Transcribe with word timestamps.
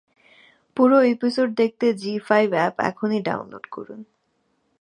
পুরো 0.77 0.97
এপিসোড 1.13 1.49
দেখতে 1.57 1.85
Zee 1.93 2.13
five 2.27 2.47
app 2.51 2.75
এখনই 2.89 3.19
ডাউনলোড 3.21 3.65
করুন। 3.71 3.99